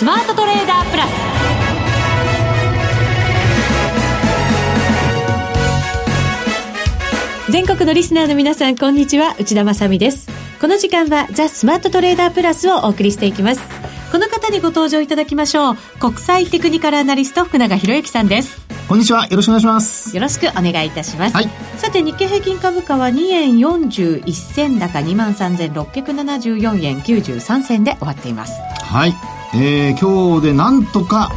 [0.00, 1.10] スマートトレーダープラス。
[7.50, 9.36] 全国のリスナーの皆さんこんにちは。
[9.38, 10.30] 内田まさです。
[10.58, 13.60] この時間はザ・スマートトレーダープラスをお送りしていきます。
[14.10, 15.76] この方にご登場いただきましょう。
[15.98, 18.58] 国際テクニカルアナリスト福永博之さんです。
[18.88, 19.26] こんにちは。
[19.26, 20.16] よろしくお願いします。
[20.16, 28.54] よろしくお願いいたします、はい、さて日経平均株価は2円41銭高23,674円93銭で終わっています。
[28.82, 31.32] はいえー、今日でなんとか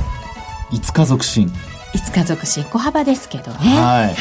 [0.72, 1.48] 5日続伸。
[1.94, 3.58] 5日続伸小幅ですけどね。
[3.58, 4.16] はい、はい、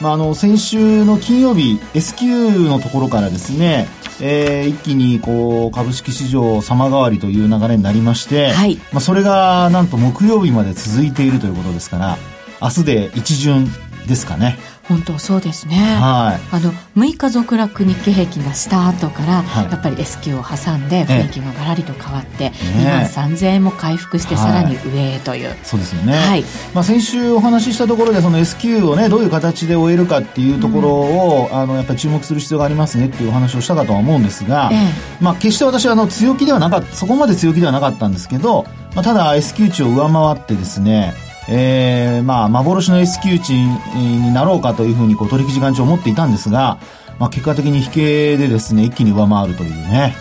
[0.00, 3.88] まあ、あの先週の金曜日 S q のところからですね
[4.22, 12.18] えー、一気にこう株式市場様変わりという流れになりまして、はい、まあ、それがなんと木曜日まで続いているということですから
[12.60, 13.66] 明日で一巡
[14.06, 14.58] ですかね。
[14.90, 26.44] 本当そうですね、はい、あの6日続落日経平均がした後から、はい、やっぱり S q を挟んで雰囲気ががらりと変わって、2万3000円も回復してさらに上へという、はい、そうですよね、はい。
[26.74, 34.78] まあ、先週お話ししたところでその S q をねどういう形で終えるかっていうところを、うん、あのやっぱり注目する必要がありますねっていうお話をしたかとは思うんですが、ええ、
[35.22, 38.64] まあ、決して私はあの強気ではなかったそこまで強気ではなかったんですけど、
[38.96, 41.14] まあ、ただ S q 値を上回ってですね
[41.48, 46.78] えー、まあ、幻の S q 値になろうかというふうにこう取引時間中思っていたんですが、
[47.18, 50.14] まあ、結果的に引けでですね、一気に上回るというね。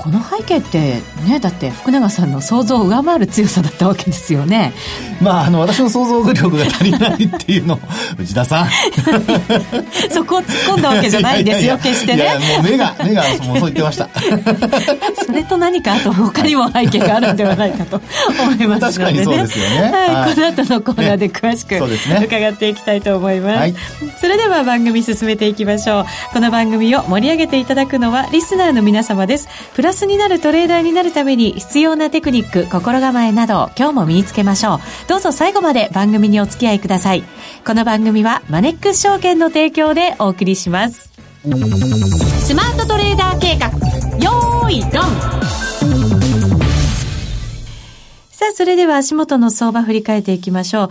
[0.00, 4.72] この背景ってねだって福永さんの想像を上回る強さだったわけですよね。
[5.20, 7.78] まああの私の想像力が足りないっていうの。
[8.18, 8.70] 内田さん。
[10.10, 12.30] そこを突っ込んだわけじゃないですよ決してね。
[12.56, 14.08] もう目が目がもうそう言ってました。
[15.26, 18.00] それと何かあと他にも背景があるんではないかと
[18.40, 19.24] 思いますのでね。
[19.24, 23.74] そうですよね、はい、はい、この後のコーナーで詳しく、ね、伺っていきたいと思います、はい、
[24.18, 26.06] それでは番組進めていきましょう。
[26.32, 29.48] この番組を盛り上げていただくのはリスナーの皆様です。
[29.74, 34.80] プラスになるトレーダーになるために必要なテクニック、心構えなど今日も身につけましょう。
[35.08, 37.24] どうぞ最後まで番組にお付き合いください。
[37.66, 41.10] この番組はマネックス証券の提供でお送りします。
[41.42, 43.68] スマートトレーダー計画、
[44.18, 45.02] よーい、ドン
[48.30, 50.88] さあ、それでは足元の相場振り返っていきましょう。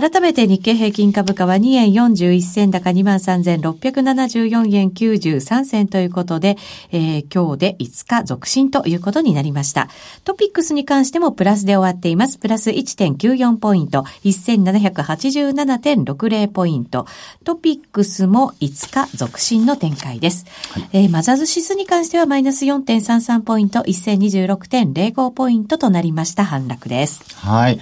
[0.00, 6.56] 改めて日経平均株価は2円41銭高23,674円93銭ということで、
[6.92, 9.88] えー、今日で5日続伸ということになりました。
[10.22, 12.38] トピックスに関してもプラスで終わっています。
[12.38, 17.04] プラス1.94ポイント、1787.60ポイント。
[17.42, 20.46] トピックスも5日続伸の展開です。
[20.74, 26.44] はい、えー、マザーズ指数に関してはマイナス4.33ポイント、1026.05ポイントとなりました。
[26.44, 27.24] 反落です。
[27.44, 27.80] はい。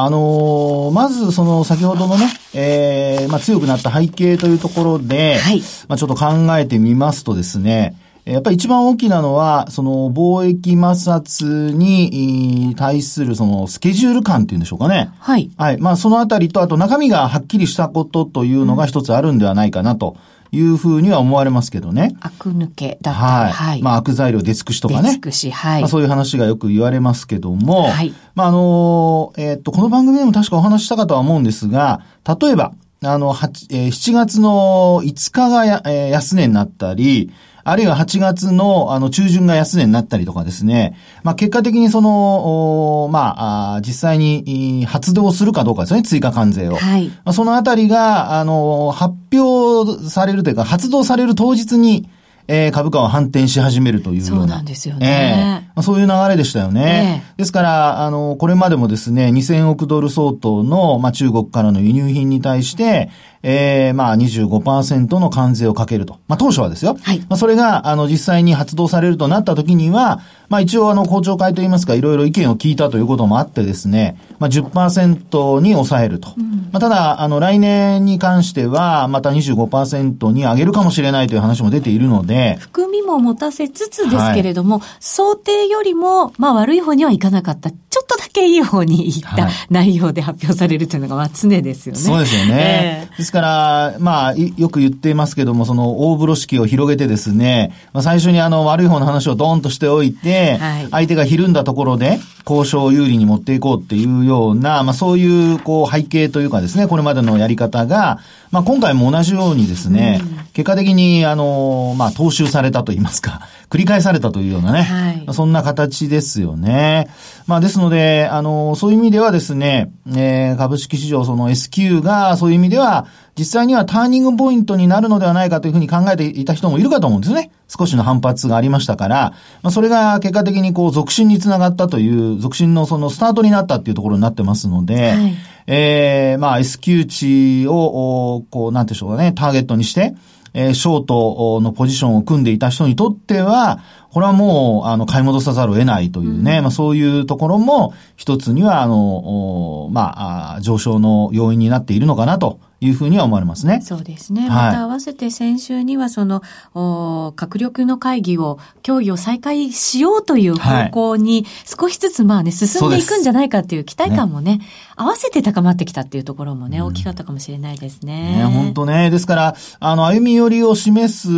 [0.00, 6.26] あのー、まずその先ほどのね、えー、まあ強くなった背景というところで、はい、まあちょっと考
[6.58, 7.94] えてみますとですね、
[8.28, 15.10] やっぱり一番大きなのは、その貿易摩擦に対するそのスケジュール感っていうんでしょうかね。
[15.18, 15.50] はい。
[15.56, 15.78] はい。
[15.78, 20.16] まあそのあたりと、あと中身がはっきりしたことというのが一つあるんではないかなと。
[20.50, 22.16] いうふうには思われますけどね。
[22.20, 23.52] 悪抜けだったはい。
[23.52, 23.82] はい。
[23.82, 25.02] まあ悪材料出尽くしとかね。
[25.02, 25.82] 出尽くし、はい。
[25.82, 28.14] まあそういう話がよく言われますけども、はい。
[28.34, 32.02] まああの、えー、っと、この番組でも確かお話したかとは思うんですが、
[32.40, 32.72] 例えば、
[33.04, 37.30] あの、えー、7月の5日がや、えー、安値になったり、
[37.70, 40.96] あるいは8月の、あの、中旬が安値になったりとかですね。
[41.22, 46.76] まあ、結果的にその、まあ、実際に発動するかどうかですね、追加関税を。
[46.76, 47.08] はい。
[47.08, 52.08] まあ、そのあたりが、あの、発表されるというか、発動される当日に、
[52.48, 54.28] えー、株価は反転し始めるというような。
[54.30, 55.62] そうなんですよね。
[55.62, 57.22] えーまあ、そういう流れでしたよね。
[57.28, 63.10] えー、ですから、あの、これまでもですね、2000億ドル相当の、まあ、中国からの輸入品に対して、
[63.42, 66.18] えー、まあ25%の関税をかけると。
[66.26, 66.96] まあ当初はですよ。
[67.00, 67.20] はい。
[67.20, 76.34] まあそれが、あの実際に発動されるとなった時には、まあ一応あの公聴会といいますか、いろいろ意見を聞いたということもあってですね、まあ10%に抑えると。
[76.36, 82.56] うん、まあただ、あの来年に関しては、また25%に上げるかもしれないという話も出ているので。
[82.58, 87.70] 含みも持たせつつですけれども、はい、想定よりも、まあ悪い方にはいかなかった。
[87.70, 92.00] ちょっとだけいい方にいった内容で発表されるというのが、まあ常ですよね。
[92.00, 93.02] そうですよね。
[93.02, 108.20] えーですから、まあ、よく言っていますけども、その大風呂敷を広げてですね、まあ、最初にあの悪い方の話をドーンとしておいて、はい、相手がひるんだところで、交渉を有利に持っていこうっていうような、まあそういう、こう背景というかですね、これまでのやり方が、
[108.52, 117.08] まあ今回も同じようにですね、うん、結果的に、あの、まあ踏襲されたと言いますか、繰り返されたというようなね、はい、そんな形ですよね。
[117.46, 123.06] まあですので、あの、そういう意味ではですね、えー、株式市場その S q がそういう意味では、
[123.38, 127.52] 実際にはターニングポイントになるのではないかというふうに考えていた人もいるかと思うんですね。
[127.68, 129.32] 少しの反発がありましたから、
[129.62, 135.34] まあ、それが結果的にこう続進につながったという、続進のそのスタートになったっていうところになってますので、はい、
[135.68, 140.14] えー、まあ S q 値を、こう、なんてでしょうかね、ターゲットにして、
[140.54, 143.80] えー、ショートのポジションを組んでいた人にとっては、
[144.10, 153.80] これはもう、あの、買い戻さざるを得ないというね、うん、まあそういうところも、一つには、あの、まあ、上昇の要因になっているのかなというふうには思われますね。
[153.82, 154.48] そうですね。
[154.48, 156.42] また合わせて先週にはその、
[156.74, 168.38] お閣僚の会議を、協議を再開しようという方向に少しずつまあね、進んでいくんじゃないかっていう期待感もね、ね合わせて高まってきたっていうところもね、大きかったかもしれないですね。
[168.38, 169.10] ね、本当ね。
[169.10, 171.30] ですから、あの、歩み寄りを示す、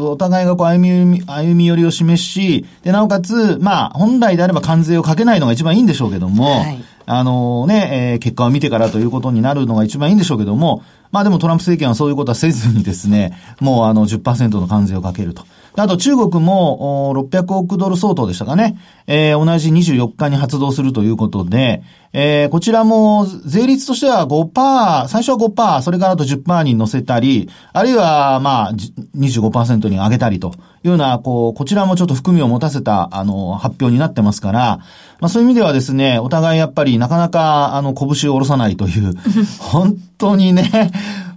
[0.00, 10.82] お互いがこう歩み、歩み寄りを示し、で、なおかつ、まあ、本来であれば関税をかけないのが一番いいんでしょうけども、はいあのね、えー、結果を見てからということになるのが一番いいんでしょうけども、
[11.12, 15.44] まあでもトランプ政権はそういうことはせずにですね、もうあの10%の関税をかけると。
[15.82, 18.78] あと中国も600億ドル相当でしたかね。
[19.06, 21.82] えー、同じ24日に発動するということで、
[22.12, 28.72] えー、こちらも税率としては5%、最初は5%、それからあと10%に乗せたり、あるいはまあ
[29.16, 34.78] 25%に上げたりというような、こう、こちらもちょっと含みを持たせた、あの、発表になってますから、
[35.20, 39.12] まあそういう意味ではですね、お互いやっぱりなかなか、あの、拳を下ろさないという、
[39.60, 40.90] 本当にね、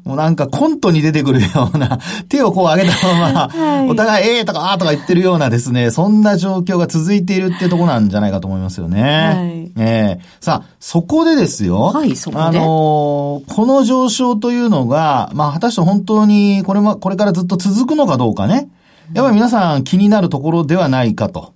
[0.03, 1.99] もうなんかコントに出てくるような、
[2.29, 9.01] 手をこう上げたまま、 はい、お互いええー、とかあーとか言ってるようなですね、そんな状況が続いているってとこなんじゃないかと思いますよね。
[9.01, 11.91] はい、ええー、さあ、そこでですよ。
[11.93, 12.43] はい、そこで。
[12.43, 18.69] あのー、この上昇というのが、まあ果たして本当にこれも、これからずっと続くのかどうかね。
[19.13, 21.53] やっぱり皆さん気になるところではないかと。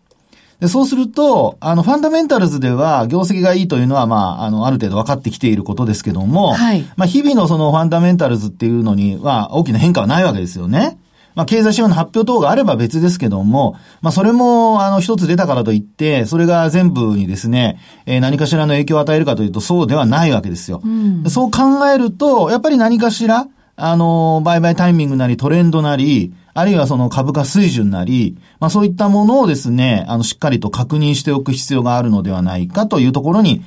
[0.63, 6.85] で、そうすると、あの、ファンダメンタルズでは、業績がいいというのは、まあ、あの、ある程度分かってきていることですけども、はい。
[6.95, 10.97] まあ、日々のそのファンダメンタルズっていうのには、大きな変化はないわけですよね。
[11.35, 20.79] まあ、経済指標の発表等があれば別ですけども、まあ、それも、あの、一つ出たからといって、それが全部にですね、えー、何かしらの影響を与えるかというと、そうではないわけですよ。
[20.81, 33.63] うん、そう考えると、やっぱり何かしら、あの、売買タイミングなりトレンドなり、あるいはその株価水準なり、まあそういったものをですね、あの、しっかりと確認しておく必要があるのではないかというところに、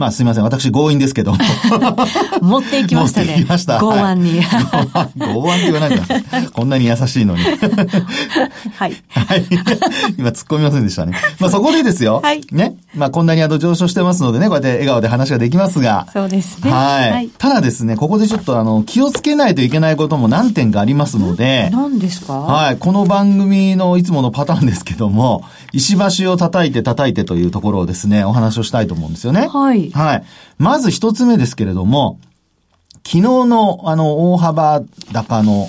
[0.00, 0.44] まあすみません。
[0.44, 1.34] 私強引ですけど。
[2.40, 3.26] 持っていきましたね。
[3.26, 3.78] 持ってきました。
[3.78, 4.40] 剛腕に。
[5.34, 6.00] 剛腕って言わないで
[6.54, 7.42] こんなに優しいのに。
[7.42, 8.96] はい。
[9.12, 9.44] はい。
[10.16, 11.12] 今突っ込みませんでしたね。
[11.38, 12.22] まあそこでですよ。
[12.24, 12.40] はい。
[12.50, 12.76] ね。
[12.94, 16.08] まあこんなにあの上昇してますのでね、こうやって笑顔で話ができますが。
[16.12, 16.70] そうですね。
[16.70, 17.10] はい。
[17.12, 21.70] はい、ただですね、ここでちょっとあの、気をつけないといけないことも何点かありますので。
[21.72, 22.40] 何ですか？
[22.40, 22.76] はい。
[22.78, 29.46] この番組のいつものパターンですけども、石橋を叩いて叩いてというところをですね、お話をしたいと思うんですよね。
[29.46, 29.90] はい。
[29.92, 30.24] はい。
[30.58, 32.18] まず一つ目ですけれども、
[33.06, 34.82] 昨日のあの大幅
[35.12, 35.68] 高の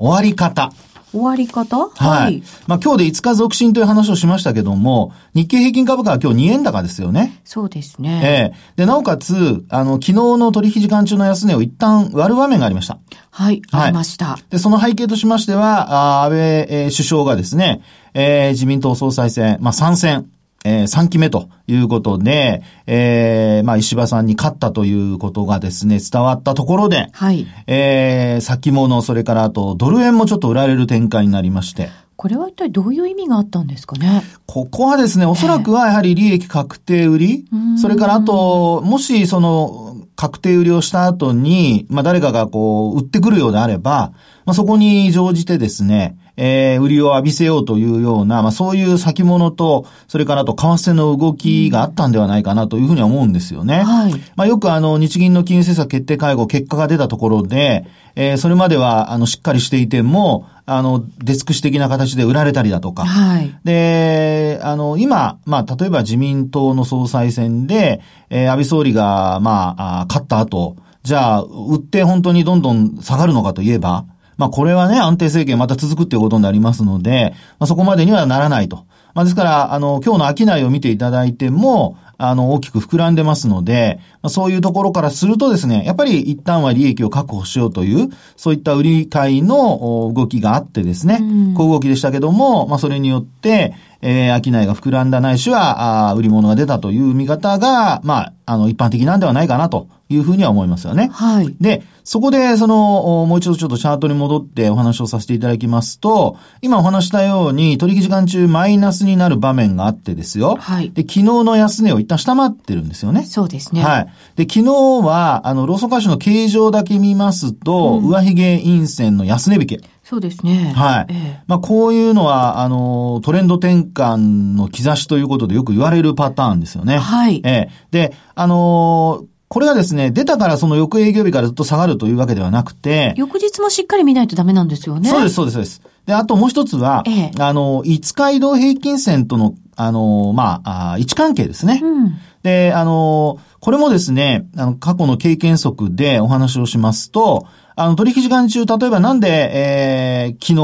[0.00, 0.72] 終わり方。
[1.16, 1.88] 終わり方？
[1.88, 2.42] はい。
[2.66, 7.40] まあ今日で5日続伸という話をしましたけども、日経平均株価は今日2円高ですよね。
[7.44, 8.20] そうですね。
[8.22, 12.98] ええー、で、なおかつ、あの、昨日の取引時間中の安値を一旦割る場面がありました。
[13.30, 14.38] はい、ありました。
[14.50, 17.80] で、その背景としましては、あ安倍、えー、首相がですね、
[18.14, 20.26] えー、自民党総裁選、まあ参戦、
[20.64, 27.46] えー、3期目ということで、えー、まあ、石破さんに勝ったということがですね、伝わったところで、はい。
[27.66, 31.90] えー、先物、それからあと、ドル円もちょっと売られる展開になりまして。
[32.16, 34.22] これは一体どういう意味があったんですかね？
[34.46, 37.44] ここはですね、おそらくはやはり利益確定売り、
[37.80, 44.12] それからあと、もしその、確定売りをした後に、まあ誰かがこう、売ってくるようであれば、
[44.46, 53.82] まあそこに乗じてですね、えー、売りを浴びせようというような、まあそういう先物と、それからあと為替の動きがあったんではないかなというふうには思うんですよね。
[53.82, 54.14] はい。
[54.36, 63.04] まあよくあの、日銀の金融政策決定会合結果が出たところで、えー、それまではあの、しっかりしていても、あの、出尽くし的な形で売られたりだとか。
[63.04, 63.54] はい。
[63.64, 68.00] で、あの、今、まあ、例えば自民党の総裁選で、
[68.30, 78.84] えー、安倍総理が、まあ、あ勝った後、じゃあ、売って本当にどんどん下がるのかといえば、まあこれはね、安定政権また続くっていうことになりますので、まあそこまでにはならないと。
[79.14, 91.20] まあですから、あの、今日の商いを見ていただいても、あの、大きく膨らんでますので、まあ、そういうところからするとですね、やっぱり一旦は利益を確保しようという、そういった売り買いの動きがあってですね、
[91.54, 101.10] 小動きでしたけども、まあそれによって、えー、商いが膨らんだないしは、あ売り物が出たという見方が、まあ、あの、一般的なんではないかなというふうには思いますよね。
[101.12, 101.56] はい。
[101.60, 110.56] で、そこで、その、もう一度ちょっとチャートに戻ってお話をさせていただきますと、今お話したように、取引時間中マイナスになる場面があってですよ。
[110.60, 110.90] はい。
[110.90, 113.24] で、昨日の安値を一旦下回ってるんですよね。
[113.24, 113.82] そうですね。
[113.82, 114.08] はい。
[114.36, 114.72] で、昨日
[115.04, 119.80] は、あの、ローソン会社の形状だけ見ますと、うん、上髭陰線の安値引け。
[120.04, 120.72] そうですね。
[120.76, 121.06] はい。
[121.08, 126.98] ええ、まあ、こういうのは、あの、トレンド転換の兆しということでよく言われるパターンですよね。
[126.98, 127.40] はい。
[127.44, 127.70] ええ。
[127.90, 135.08] で、あのこれがですね、出たからその翌営業日からずっと下がるというわけではなくて、翌日もしっかり見ないとダメなんですよね。
[135.08, 135.82] そうです、そうです、そうです。
[136.06, 141.80] で、あともう一つは、ええ、あの、5日移動平均線との、あの、まあ、あ位置関係ですね。
[141.82, 147.46] うん、で、あの、これもですね、あの、過去の経験則でお話をしますと、
[147.78, 150.54] あの、取引時間中、例えばなんで、えー、昨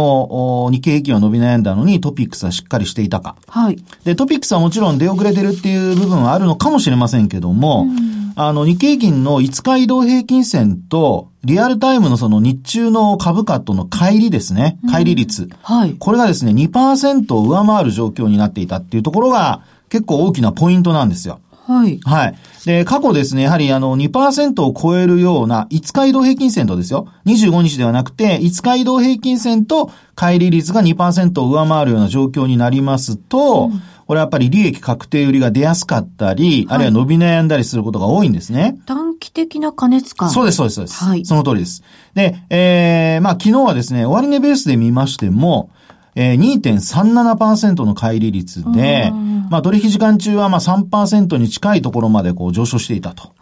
[0.70, 3.36] 日、日経平均は伸び悩んだのにトピックスはしっかりしていたか。
[3.48, 3.76] はい。
[4.04, 14.78] で、トピックスはもちろん出遅れてるっていう部分はあるのかもしれませんけども、うん、あの、日経平均の5日移動平均線と、リアルタイムのその日中の株価との乖離ですね。
[14.86, 15.44] 乖離率。
[15.44, 15.96] うん、はい。
[15.98, 21.40] これがですね、2%を上回る状況になっていたっていうところが、結構大きなポイントなんですよ。
[21.66, 22.00] はい。
[22.04, 22.34] はい。
[22.64, 27.08] で、過去ですね、やはりあの2%を超えるような5日移動平均線とですよ。
[27.26, 38.78] 25日ではなくて、5日移動平均線と乖離率が2%を上回るような状況になりますと、うんこれはやっぱり利益確定売りが出やすかったり、はい、あるいは伸び悩んだりすることが多いんですね。
[38.86, 40.30] 短期的な加熱感。
[40.30, 41.04] そうです、そうです、そうです。
[41.04, 41.24] はい。
[41.24, 41.82] その通りです。
[42.14, 45.70] で、えー、まあ昨日はですね、終値ベースで見ましても、
[46.14, 49.10] えー、2.37%の乖離率で、
[49.50, 53.32] まあ取引時間中はまあ3%に近いところまでこう上昇していたと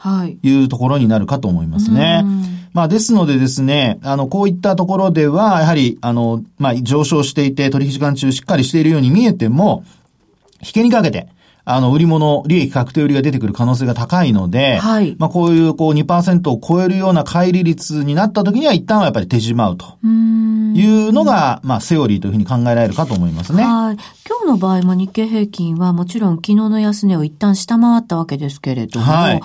[0.42, 2.24] いうところになるかと思いますね。
[2.72, 9.84] まあですのでですね、あのこういったところではやはりあのまあ上昇していて取引時間中しっかりしているように見えても、
[10.62, 11.28] 引けにかけて、
[11.64, 15.14] あの、売り物、利益確定売りが出てくる可能性が高いので、はい。
[15.18, 19.98] まあ、こういう、こう、2%を超えるような乖離率になった時には、一旦はやっぱり手じまうと。
[20.02, 23.62] いうのが、まあ、セオリーというふうに考えられるかと思いますね。
[23.62, 23.96] はい。
[24.26, 29.40] 今日の場合も日経平均はもちろん昨日の安値を一旦下回ったわけですけれども、はい。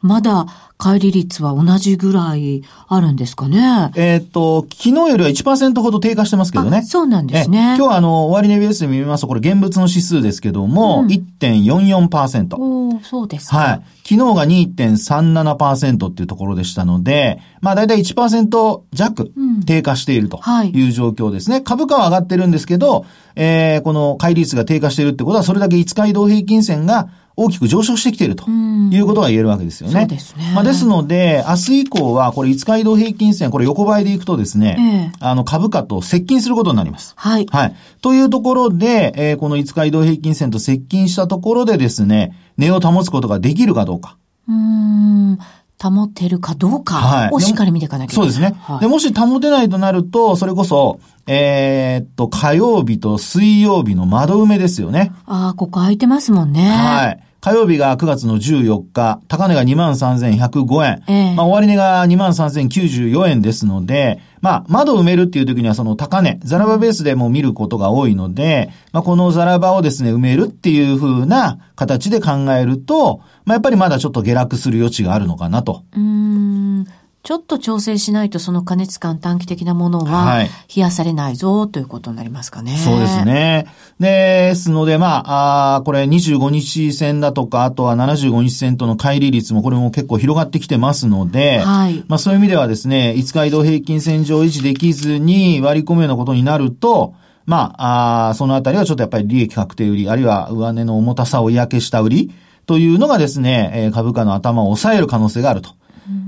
[0.00, 0.46] まだ
[0.78, 3.90] 乖離率は同じぐらいあるんですかね。
[3.96, 6.82] えっ、と、昨日よりは1%ほど低下してますけどね。
[6.82, 7.76] そうなんですね。
[7.76, 12.56] 今日はあの、終値ベースで見ますと、これ現物の指数ですけども、うん、1.44%。
[12.56, 13.56] おそうですか。
[13.56, 13.82] はい。
[14.02, 19.32] 昨日が2.37%っていうところでしたので、まあ大体1%弱
[19.66, 20.40] 低下していると
[20.72, 21.56] いう状況ですね。
[21.56, 23.04] うんはい、株価は上がってるんですけど、
[23.36, 30.00] えー、この乖離率が低下しているってことは、それだけ5日移動平均線が大きく上昇してきているということが言えるわけですよね。
[30.00, 30.52] そうですね。
[30.54, 37.14] まあ、ですので、明日以降は、これ5日移動平均線、これ横ばいでいくとですね、えー、あの株価と接近することになります。
[37.16, 37.46] はい。
[37.50, 37.76] はい。
[38.02, 44.16] というところで、えー、この5日移動平均線と接近したところでですね、値を保つことができるかどうか。
[44.48, 45.38] うん。
[45.82, 48.30] 保てるかどうかをしっかり見ていかなきゃいけない。
[48.32, 48.58] そうですね。
[48.60, 55.12] はい、で、もし保てないとなると、それこそ、えー、っと、火曜日と水曜日の窓埋めですよね。
[55.26, 56.68] ああ、ここ空いてますもんね。
[56.68, 57.22] はい。
[57.40, 61.02] 火曜日が9月の14日、高値が23,105円。
[61.08, 75.84] えー、まあ、終値が23,094円ですので、まあ、窓を埋めるっていう時にはその高値、ザラバベースでも見ることが多いので、まあ、このザラバをですね、埋めるっていう風な形で考えると、まあ、やっぱりまだちょっと下落する余地があるのかなと。
[75.94, 76.86] うん。
[77.22, 82.78] ちょっと調整しないとその加熱感短期的なものは冷やされないぞということになりますかね。
[82.78, 83.66] そうですね。
[83.98, 102.32] ですので、まあ、あこれ25日線だとか、あとは75日線との乖離率もこれも結構広がってきてますので、はい、まあそういう意味ではですね、5日移動平均線上維持できずに割り込むようなことになると、まあ、あそのあたりはちょっとやっぱり利益確定売り、あるいは上値の重たさを嫌気した売り
[102.64, 105.79] というのがですね、株価の頭を抑える可能性があると。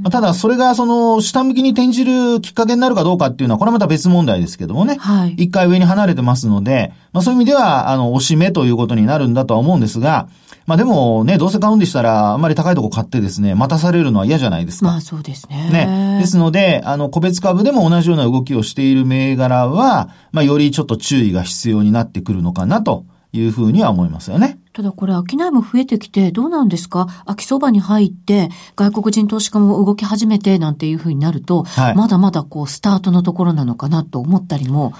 [0.02, 4.96] まあ、ただ、それがその、下向きに転じるきっかけになるかどうかっていうのは、これはまた別問題ですけどもね。
[4.98, 5.34] はい。
[5.34, 10.28] 一回上に離れてますので、まあそういう意味では、あの、押し目ということになるんだとは思うんですが、
[10.66, 14.86] まあでもね、どうせ買うんでしたら、あんまり高いとこ買ってですね、待たされるのは嫌じゃないですか。
[14.86, 15.70] まあそうですね。
[15.70, 16.18] ね。
[16.20, 24.58] ですので、あの、個別株でも同じような動きをしている銘柄は、まあよりちょっと注意が必要になってくるのかなというふうには思いますよね。
[24.72, 27.06] ただこれ、商いも増えてきて、どうなんですか？
[27.26, 34.92] 秋相場に入って、外国人投資家も動き始めて、なんていうふうになると、はい、まだまだこう、スタートのところなのかなと思ったりも、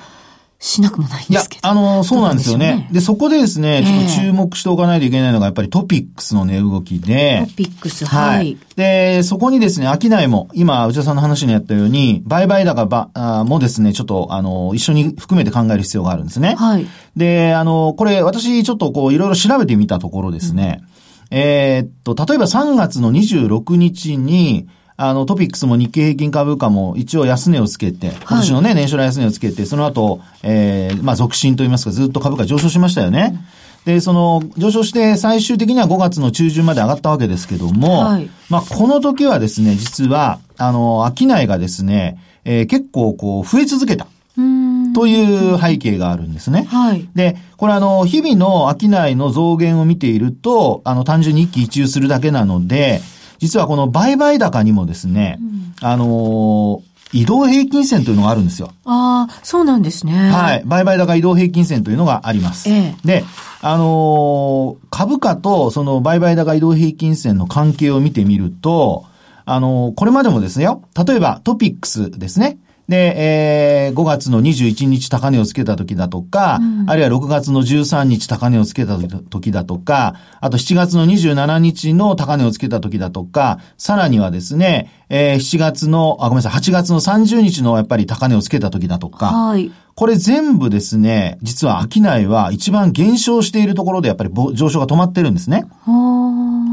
[0.63, 1.69] しなくもないんですけど。
[1.69, 2.89] いや、あの、そうなんですよね。
[2.93, 7.47] で、そこでですね、ちょっと注目しておかないといけないのが、やっぱりトピックスの値動きで。
[7.49, 8.57] トピックス、はい。
[8.77, 16.55] で、そこにですね、商いも、今、内田さんの話にあったように、売買高ばあもですね、ちょっと、あの、一緒に含めて考える必要があるんですね。
[16.57, 16.87] はい。
[17.17, 20.93] で、あの、これ、私、ちょっとこう、いろいろ調べてみたところですね、うん
[21.35, 24.69] えー、っと、例えば3月の26日に、
[25.09, 33.37] あの、トピックスも日経平均株価も一応安値をつけて、今年のね、年初来安値をつけて、その後、えー、まあ、続伸といいますか、ずっと株価上昇しましたよね。
[33.85, 44.07] で、その、上昇して最終的には5月の中旬まで上がったわけですけども、はい、まあ、この時はですね、実は、あの、商いがですね、えー、結構こう、増え続けた。
[44.95, 46.67] という背景があるんですね。
[46.71, 47.09] はい。
[47.15, 53.01] で、これあの、日々の商いの増減を見ていると、あの、単純に一喜一憂するだけなので、
[53.43, 56.81] 実はこの売買高にもですね、うん、あの
[57.13, 58.71] 移動平均線というのがあるんですよ。
[58.85, 60.31] ああ、そうなんですね。
[60.31, 60.63] はい。
[60.65, 62.71] 売買高移動平均線というのがあります。
[62.71, 63.25] ええ、で、
[63.61, 69.07] あのー、株価とその売買高移動平均線の関係を見てみると、
[69.45, 72.59] あのー、これまでもですよ、例えばトピックスですね。
[72.89, 89.71] で、えー、5月の21日高値をつけた時だとか、うん、あるいは6月の13日高値をつけた時だとか、あと7月の27日の高値をつけた時だとか、さらにはですね、えー、7月の、あ、ごめんなさい、8月の30日のやっぱり高値をつけた時だとか、はい。
[89.95, 95.67] これ全部ですね、実は商いは一番減少しているところでやっぱり上昇が止まってるんですね。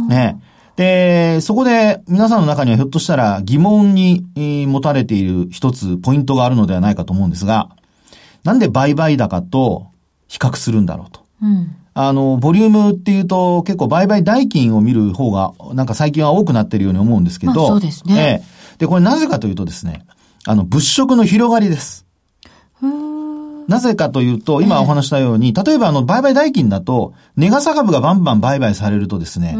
[0.08, 0.40] ね。
[0.80, 4.24] で、そこで皆さんの中にはひょっとしたら疑問に
[4.66, 7.68] 持たれている一つポイントがあるのではないかと思うんですが、
[8.46, 9.88] なんで売買高と
[10.30, 11.26] 比較するんだろうと。
[11.42, 18.16] うん、あの、ボリュームっていうと結構売買代金を見る方がなんか最近は多くなってるように思うんですけど、そうですね。
[18.18, 18.78] ええ。
[18.78, 20.06] で、これなぜかというとですね、
[20.46, 22.06] あの、物色の広がりです。
[23.70, 29.56] なぜかというと、今お話したように、例えばあの、売買代金だと、ネガサ株がバンバン売買されるとですね、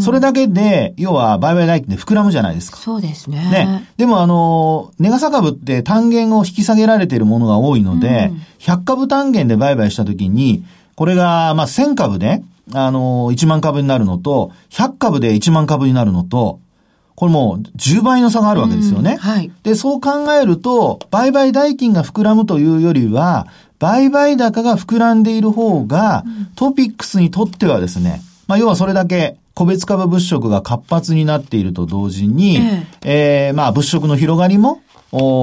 [0.00, 2.76] それだけで、要は売買代金で膨らむじゃないですか。
[2.76, 3.38] そうですね。
[3.38, 3.88] ね。
[3.96, 10.62] でもあの、ネガサ株って単元を引き下げられているものが多いので、100株単元で売買したときに、
[10.94, 12.42] これが、まあ、1000株で、
[12.74, 16.60] あの、1万株になるのと、100株で1万株になるのと、
[17.16, 19.16] これもう10倍の差があるわけですよね。
[19.16, 19.50] はい。
[19.62, 23.46] で、そう考えると、売買代金が膨らむというよりは、
[23.78, 26.24] 売買高が膨らんでいる方が、
[26.56, 34.80] トピックスにとってはですね、まあ、要はそれだけ個別株物色が活発になっていると同時に、えー、えー、まあ、物色の広がりも、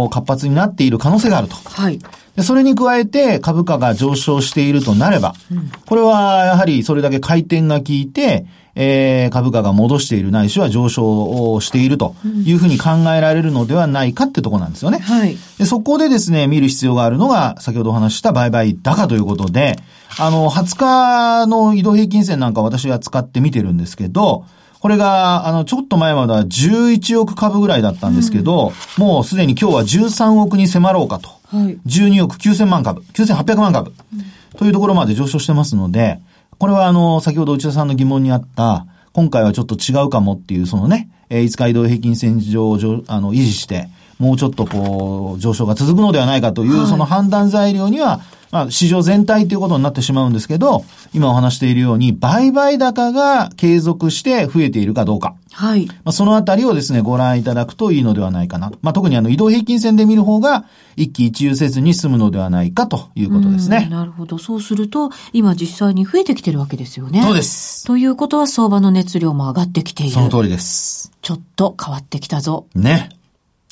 [0.10, 1.56] 活発になっている可能性があると。
[1.56, 2.00] はい。
[2.36, 12.16] でそれに加えて株価が上昇しているとなれば、うん、これはやはりそれだけ回転が効いて、えー、株価が戻しているないしは上昇をしていると
[12.46, 15.00] いうふうに考えられるのではないかってとこなんですよね。
[15.00, 15.36] はい。
[15.58, 19.78] でそこでですね、見る必要があるのが、先ほどお話した売買高ということで、
[20.18, 24.46] あの、20日の移動平均線なんか私は使って見てるんですけど、
[24.80, 31.41] これが、あの、ちょっと前までは11億株ぐらいだったんですけど、うん、もうすでに今日は13億に迫ろうかと。
[31.52, 31.78] はい。
[31.86, 36.20] 12億9000万株、9800万株、うん、というところまで上昇してますので、
[36.58, 42.76] これはあの、先ほど内田さんの疑問にあった、今回はちょっと違うかもっていう、そのね、えー、5日移動平均線上を
[43.08, 43.90] あの維持して、
[44.22, 55.34] もうちょっとこう、上昇が続くのではないかという、その判断材料には、まあ、市場全体ということになってしまうんですけど、今お話しているように、売買高が継続して増えているかどうか。
[55.54, 55.88] はい。
[55.88, 58.72] まあ、そのあたりをですね、ご覧いただくといいのではないかな。
[58.84, 60.66] まあ、特にあの、移動平均線で見る方が、
[60.98, 63.88] 一喜一憂せずに済むのではないかということですね。
[63.90, 64.38] なるほど。
[64.38, 67.24] そうすると、今実際に増えてきてるわけですよね。
[67.24, 67.86] そうです。
[67.88, 70.12] ということは、相場の熱量も上がってきている。
[70.12, 71.12] その通りです。
[71.22, 72.66] ちょっと変わってきたぞ。
[72.76, 73.10] ね。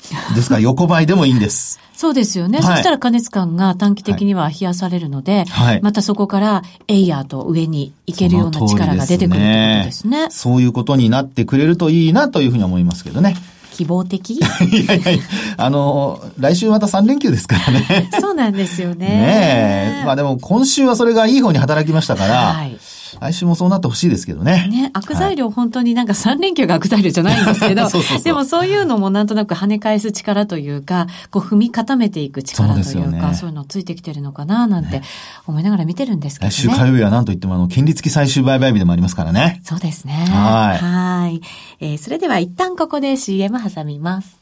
[0.36, 1.80] ですから横ばいでもいいんです。
[1.96, 2.60] そうですよね。
[2.60, 10.28] はい、そしたら加熱感が短期的には冷やされるので、はい、またそこからエイヤーと上に行けるような力が出てくるということですね。
[10.30, 13.36] そういうことになってくれるといいなというふうに思いますけどね。
[13.74, 14.34] 希望的？
[14.34, 14.40] い
[14.88, 15.24] やいや
[15.58, 18.10] あの、来週また3連休ですからね。
[18.20, 19.08] そうなんですよね。
[19.08, 20.06] ねえ。
[20.06, 22.78] まあでも今週はそれがいい方に働きましたから、はい。
[23.20, 24.68] 来週もそうなってほしいですけどね。
[24.70, 35.02] ね、悪材料、はい、本当になんか3連休が悪材料じゃないんですけど、 そうそうそうでもそういうのもなんとなく跳ね返す力というか、こう踏み固めていく力というか、そうね、いうのついてきてるのかななんて
[35.48, 36.52] 思いながら見てるんですけどね。
[36.52, 39.62] 来週火曜日は何と言ってもあの、権利付き最終売買日でもありますからね。
[39.64, 40.14] そうですね。
[40.14, 40.78] はい。
[40.78, 41.42] はい。
[41.80, 44.40] えー、それでは一旦ここで CM 挟みます。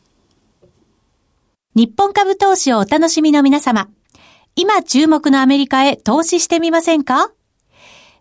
[1.75, 3.87] 日本株投資をお楽しみの皆様。
[4.55, 7.31] 今注目のアメリカへ投資してみませんか？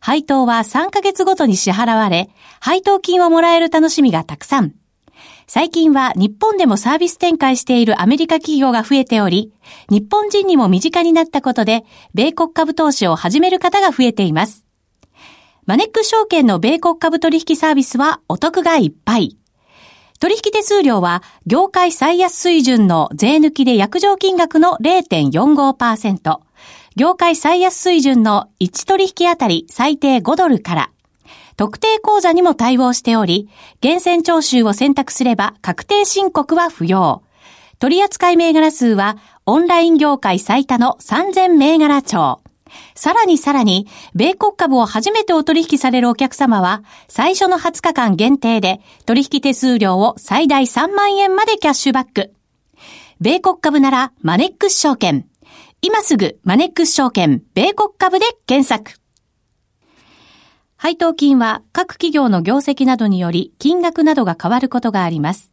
[0.00, 2.28] 配当は3ヶ月ごとに支払われ、
[2.60, 4.74] 配当金をもらえる楽しみがたくさん。
[5.46, 9.52] 最近は日本でもサービス展開しているアメリカ企業が増えており、
[9.88, 11.84] 日本人にも身近になったことで、
[12.14, 14.66] 米国株投資を始める方が増えています。
[15.64, 19.38] マネック証券の米国株取引サービスはお得がいっぱい。
[20.20, 26.40] 取引手数料は業界最安水準の税抜きで約定金額の0.45%、
[26.96, 30.90] 業界最安水準の1取引あたり最低5ドルから、
[31.56, 33.48] 特定口座にも対応しており、
[33.80, 37.22] 厳選徴収を選択すれば確定申告は不要。
[37.78, 42.40] 取扱銘柄数はオンライン業界最多の3000銘柄帳。
[42.94, 52.32] さらにさらに、米国株を初めてお取引されるお客様は、最初の20日間限定で、取引手数料を最大3万円までキャッシュバック。
[53.20, 55.26] 米国株なら、マネックス証券。
[55.82, 58.98] 今すぐ、マネックス証券、米国株で検索。
[60.80, 65.52] 配当金は各企業の業績などにより金額などが変わることがあります。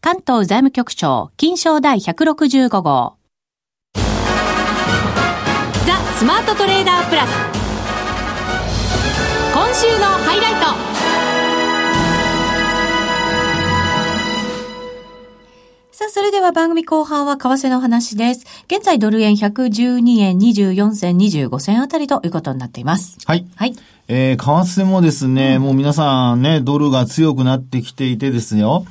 [0.00, 3.14] 関東財務局長、金賞第165号。
[3.94, 4.02] ザ・
[6.16, 7.30] スマートトレーダープラス。
[9.52, 10.66] 今週のハイライト。
[15.90, 18.44] さあ、それでは番組後半は為替の話です。
[18.66, 23.16] 現在ドル円112円24銭25銭あたりということになっています。
[23.24, 23.46] はい。
[23.56, 23.74] はい。
[24.08, 28.84] えー、為替もですね、うん、もう皆さんね、ドルが強くなってきていてですよ。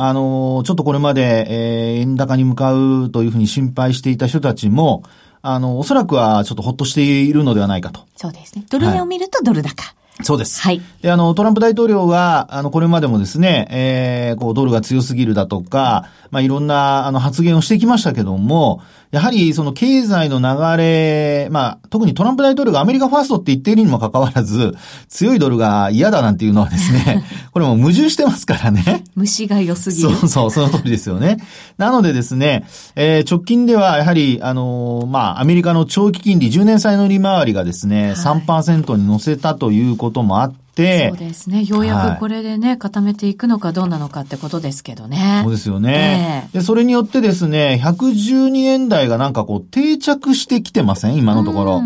[0.00, 5.02] あの、ちょっとこれまで、えー、円高に向かうというふうに心配していた人たちも、
[5.42, 8.06] あの、おそらくはちょっとほっとしているのではないかと。
[8.16, 8.64] そうですね。
[8.70, 9.82] ドル円を見るとドル高。
[9.82, 10.60] はいそうです。
[10.60, 10.82] はい。
[11.00, 24.74] で、あの、トランプ大統領が、あの、これまでもですね、えー、こう、ドルが強すぎるだとか、まあ、いろんな、あの、発言をしてきましたけども、やはりその経済の流れ、まあ、特にトランプ大統領がアメリカファーストって言っているにもかかわらず、
[25.08, 29.04] 強いドルが嫌だなんていうのはですね、 これも矛盾してますからね。
[29.14, 30.14] 虫が良すぎる。
[30.14, 31.38] そうそう、その通りですよね。
[31.78, 41.64] なのでですね、えー、直近ではやはり、あのー、まあ、アメリカの長期金利10年債の利回りがですね、はい、3%に乗せたということもあって、、そうですね。
[41.64, 45.40] ようやくこれでね、はい、固めていくのかどうなのかってことですけどね。
[45.42, 46.48] そうですよね。
[46.52, 51.16] えー、で、それによってですね、112円台がなんかこう定着してきてません？
[51.16, 51.82] 今のところ。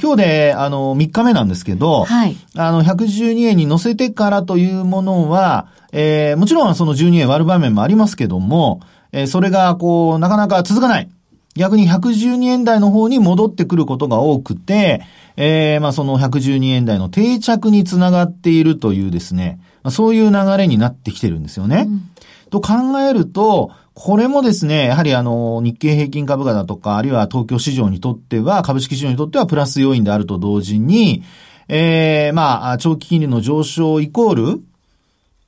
[0.00, 2.36] 今日で、あの、3日目なんですけど、はい。
[2.56, 8.80] あの、112円に乗せてからというものは、えー、もちろんその12円割る場面もありますけども、
[9.12, 11.08] えー、それがこう、なかなか続かない。
[11.54, 15.02] 逆に112円台の方に戻ってくることが多くて、
[15.36, 21.86] えー、まあその112円台の定着につながっているというですね、まあ、そういう流れになってきてるんですよね。
[21.88, 22.10] うん、
[22.50, 31.24] と考えると、これもですね、やはりあの、日経平均株価だとか、あるいは東京市場にとっては、株式市場にとってはプラス要因であると同時に、
[31.66, 34.62] ええー、まあ、長期金利の上昇イコール、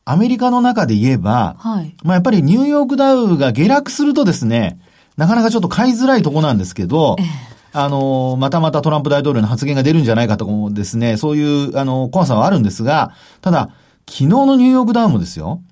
[0.04, 4.80] アメリカの中で言えば、はい、まあやっぱりニューヨークダウが下落するとですね、
[5.20, 7.26] なかなかちょっと買いづらいとこなんですけど、えー
[7.72, 13.70] あの、またまたトランプ大統領の発言が出るんじゃないかとかもですね、そういう、あの、怖さはあるんですが、ただ、
[14.09, 15.62] 昨日のニューヨークダウンもですよ、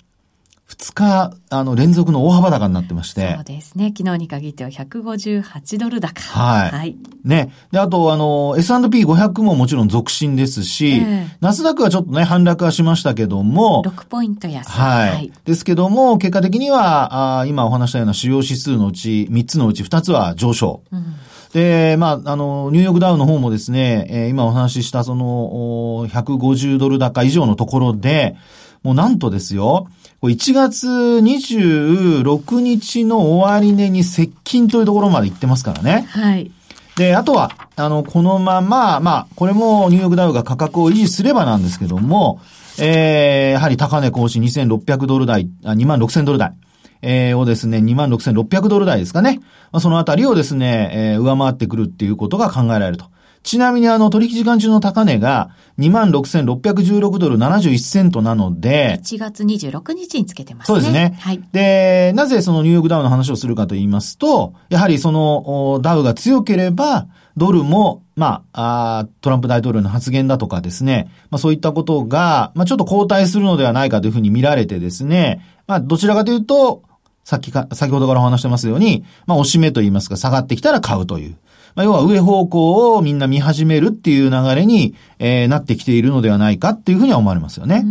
[0.68, 3.34] 2日、あの、連続の大幅高になってまして。
[3.36, 3.92] そうですね。
[3.96, 6.20] 昨日に限っては158ドル高。
[6.20, 6.70] はい。
[6.70, 6.96] はい。
[7.24, 7.52] ね。
[7.72, 13.82] で、あと、あの、S&P500 ももちろん続伸ですし、えー、ナスダックはちょっとね、反落はしましたけども。
[13.86, 14.68] 6ポイント安。
[14.70, 15.08] はい。
[15.10, 20.82] はい、ですけども、結果的には、あ今お話したような主要指数のうち、3つのうち2つは上昇。
[20.92, 21.14] うん
[21.52, 28.36] で、まあ、あの、ニューヨークダウの方もですね、えー、今お話ししたその、150ドル高以上のところで、
[28.82, 29.88] もうなんとですよ、
[30.22, 36.06] 1月26日の終値に接近というところまで行ってますからね。
[36.10, 36.50] はい。
[36.96, 42.40] で、あとは、あの、このまま、まあ、これもニューヨークダウが価格を維持すればなんですけども、
[42.80, 46.52] えー、やはり高値更新2600ドル台、あ、2万6000ドル台。
[47.00, 49.38] えー、をですね、26,600ドル台ですかね。
[49.70, 53.06] まあ、そのあたりをですね、えー、上回ってくるっていうことが考えられると。
[53.42, 60.80] ちなみにあの取引時間中の高値が26,616ドル71セントなので、1月26日につけてますね。
[60.80, 61.16] そうですね。
[61.20, 61.42] はい。
[61.52, 76.82] で、なぜそのニューヨークダウの話をするかと言いますと、やはりそのダウが強ければ、ドルも、まあ、あトランプ大統領の発言だとかですね、まあそういったことが、まあちょっと後退するのではないかというふうに見られてですね、まあどちらかというと、
[77.28, 81.36] さっきか、先ほどからお話してますように、まあ、押し目と言いますか、下がってきたら買うという。
[81.78, 87.84] まあ、要は上方向をみんな見始めるっていう流れに、えー、なってきているのではないかっていうふうには思われますよね。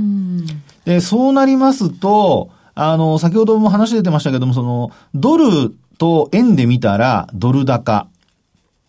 [0.84, 8.08] で、そうなりますと、あの、先ほども話出てましたけども、その、ドルと円で見たらドル高。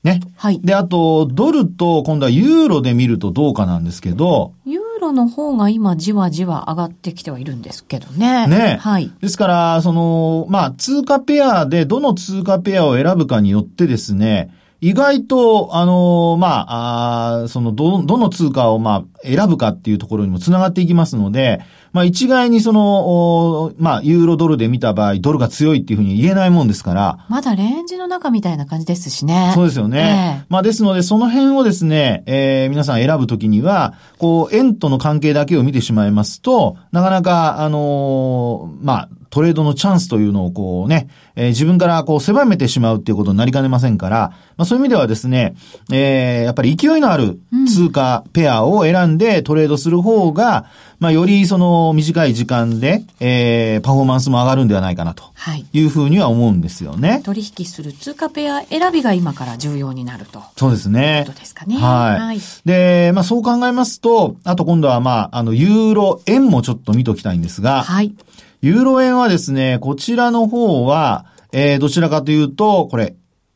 [0.02, 0.18] ね。
[0.34, 0.60] はい。
[0.64, 4.54] で、あと、ドルと今度はユーロで見るとどうかなんですけど。
[4.66, 8.48] ユーロの方が今じわじわ上がってきてはいるんですけどね。
[8.48, 8.78] ね。
[8.80, 9.12] はい。
[9.20, 14.50] ですから、その、まあ、通貨ペアでどの通貨ペアを選ぶかによってですね、
[14.80, 21.60] 意外と、あのまあ、あその、ど、どの通貨を、まあ、選ぶかっていうところにも繋がっていきますので、
[21.92, 27.26] まあ一概にその、まあユーロドルで見た場合、ドルが強いっていうふうに言えないもんですから。
[27.28, 29.52] まだレンジの中みたいな感じですしね。
[29.54, 30.42] そうですよね。
[30.42, 45.54] えー、まあですので、その辺をですね、えー、皆さん選ぶときには、こう、円との関係だけを見てしまいますと、なかなか、あのー、まあ、トレードのチャンスというのをこうね、えー、自分からこう狭めてしまうっていうことになりかねませんから、まあそういう意味ではですね、
[45.92, 50.66] えー、やっぱり勢いのある通貨ペアを選んでトレードする方が、
[50.98, 55.24] まあよりその短い時間で、えー、パフォーマンスも上がるんではないかなと。
[55.72, 57.22] いうふうには思うんですよね。
[57.24, 60.42] 取引する通貨ペア選びが今から重要になると。
[60.56, 61.24] そうですね。
[61.26, 61.76] ことですかね。
[61.76, 62.20] はい。
[62.20, 68.14] はい、で、まあそう考えますと、あと今度はまあ、あの、ユーロ円もちょっと見ときたいんですが、はい。
[68.60, 73.14] ユーロ円はですね、こちらの方は、えー、どちらかというと、これ、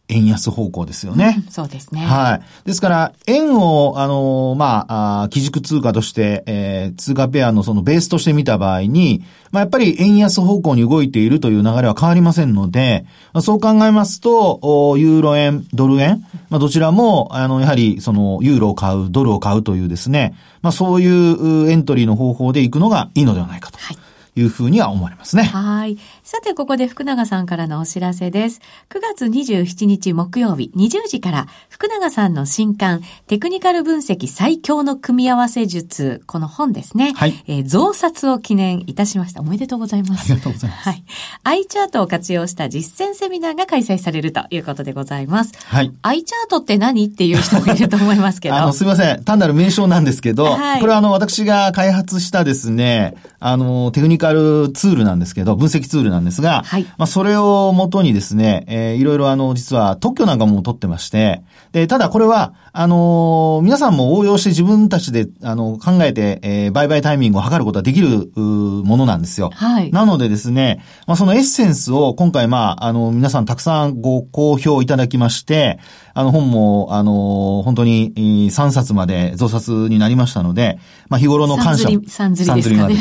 [0.09, 1.43] 円安方向ですよね。
[1.47, 2.01] うん、そうですね。
[2.03, 2.67] はい。
[2.67, 14.61] ですから、円を、あのー、まあ、あ基軸通貨として、えー、通貨ペアのそのベースとして見た場合に、まあ、やっぱり円安方向に動いているという流れは変わりませんので、まあ、そう考えますと、
[14.99, 23.79] ユーロ円、ドル円、まあ、どちらも、あの、やはり、その、ユーロを買う、ドルを買うというですね、まあ、そういうエントリーの方法で行くのがいいのではないかと。
[23.79, 23.97] はい
[24.35, 25.43] いうふうには思われますね。
[25.43, 25.99] はい。
[26.23, 28.61] さて、ここで福永さんからのお知らせです。
[28.89, 37.13] 9月27日木曜日20時から、福永さんの新刊、テクニカル分析最強の組み合わせ術、この本ですね。
[37.15, 37.45] はい。
[37.47, 39.43] えー、増刷を記念いたしました。
[39.43, 40.33] おめでとうございます。
[40.33, 40.89] ありがとうございます。
[40.89, 41.05] はい。
[41.45, 45.53] i チャートを活用した実践セミナーが開催されるということでございます。
[45.67, 45.93] はい。
[46.01, 48.55] i チャートって何っていう人もいると思いますけど。
[48.55, 49.25] あの、すみません。
[49.25, 69.51] 単なる名称なんですけど、はい、これはあの、私が開発したですね、あの、テクニカルツールなんですけど、分析ツールなんですが、はい、まあ、それをもとにですね、えー、いろいろあの、実は特許なんかも取ってまして、で、ただこれは、あのー、皆さんも応用して自分たちで、あの、考えて、えー、売買タイミングを測ることができる、ものなんですよ。
[69.53, 69.91] はい。
[69.91, 75.79] なのでですね、まあ、そのエッセンスを今回、まあ、あの、皆さんたくさんご好評いただきまして、
[76.15, 78.13] あの、本も、あの、本当に
[78.51, 81.89] 3冊まで増刷になりましたので、まあ、日頃の感謝。
[81.89, 82.95] 3釣りですかね。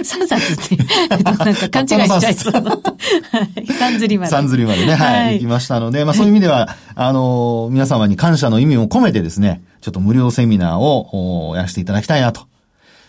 [0.00, 0.76] 3冊って、
[1.08, 2.52] なんか勘違いしちゃいそう。
[2.52, 4.36] 3釣りまで。
[4.36, 12.46] 3釣りまでね、はい、はい、行きましたので、まあ、そういう意味では、あの、皆様に感謝の意味も込めてですね、ちょっと無料セミナーをやらせていただきたいなと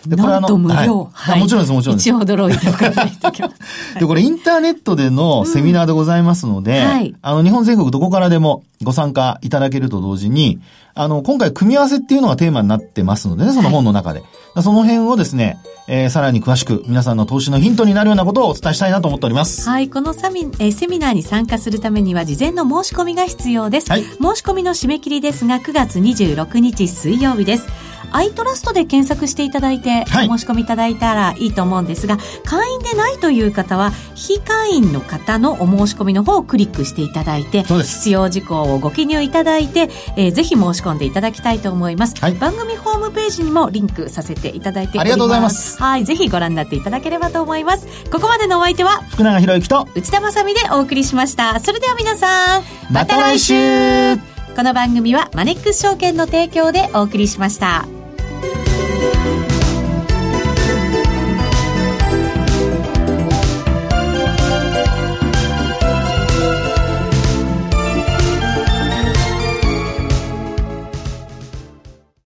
[0.08, 1.10] で、これあの、無料。
[1.12, 1.40] はい。
[1.40, 2.10] もちろんです、もちろんです。
[2.10, 3.56] 一応驚いておかないときます。
[4.00, 7.16] で、これインターネットでのセミナーでございますので、はい。
[7.22, 10.60] あの、日本全国どこからでもご参加いただけると同時に、
[10.96, 14.24] あの、今回組み合わせっていうのがテーマになってますのでね、その本の中で。
[14.56, 19.70] はい、その辺をですね、えー、さらに詳しく皆さんの投資のヒントになるようなことをお伝えしたいなと思っております。
[19.70, 23.90] はい、このサミ、えー、セミナーに参加するためには事前の申し込みが必要です。
[23.90, 27.68] はい、申し込みの締め切りですが9月26日水曜日です。
[28.12, 45.00] アイトラストで検索していただいて、はい、お申し込みいただいたらいいと思うんですが、会員でないという方は、非会員の方のお申し込みの方をクリックしていただいて、必要事項をご記入いただいて、えー、ぜひ申し込んでいただきたいと思います、はい、番組ホームページにもリンクさせていただいて。
[45.00, 45.82] ありがとうございます。
[45.82, 47.88] はい、ぜひご覧になっていただければと思います。
[48.12, 51.60] ここまでのお相手は、福永博之と内田まさでお送りしました。
[51.60, 57.97] それでは皆さん、また来週この番組はマネックス証券の提供でお送りしました。